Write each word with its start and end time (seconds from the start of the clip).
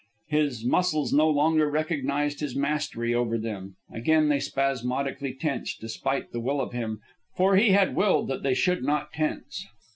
His 0.29 0.65
muscles 0.65 1.13
no 1.13 1.29
longer 1.29 1.69
recognized 1.69 2.39
his 2.39 2.55
mastery 2.55 3.13
over 3.13 3.37
them. 3.37 3.75
Again 3.93 4.29
they 4.29 4.39
spasmodically 4.39 5.35
tensed, 5.35 5.79
despite 5.79 6.31
the 6.31 6.39
will 6.39 6.59
of 6.59 6.73
him, 6.73 7.01
for 7.35 7.55
he 7.55 7.69
had 7.69 7.95
willed 7.95 8.27
that 8.29 8.41
they 8.41 8.55
should 8.55 8.83
not 8.83 9.13
tense. 9.13 9.63